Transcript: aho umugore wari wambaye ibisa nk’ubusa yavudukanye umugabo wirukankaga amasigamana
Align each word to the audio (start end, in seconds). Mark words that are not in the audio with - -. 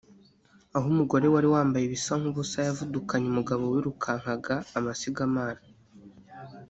aho 0.75 0.85
umugore 0.93 1.25
wari 1.33 1.47
wambaye 1.53 1.83
ibisa 1.85 2.13
nk’ubusa 2.19 2.57
yavudukanye 2.67 3.25
umugabo 3.29 3.63
wirukankaga 3.73 4.55
amasigamana 4.77 5.63